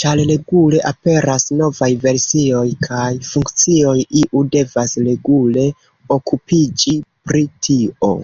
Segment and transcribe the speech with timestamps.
[0.00, 5.68] Ĉar regule aperas novaj versioj kaj funkcioj, iu devas regule
[6.20, 8.16] okupiĝi pri tio.